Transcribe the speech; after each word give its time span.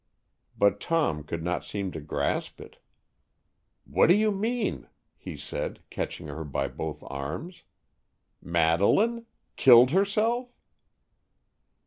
But 0.57 0.79
Tom 0.79 1.23
could 1.23 1.43
not 1.43 1.63
seem 1.63 1.91
to 1.91 2.01
grasp 2.01 2.59
it. 2.59 2.77
"What 3.85 4.07
do 4.07 4.15
you 4.15 4.31
mean?" 4.31 4.87
he 5.15 5.37
said, 5.37 5.79
catching 5.91 6.25
her 6.25 6.43
by 6.43 6.69
both 6.69 7.03
arms. 7.03 7.61
"Madeleine? 8.41 9.27
Killed 9.57 9.91
herself?" 9.91 10.47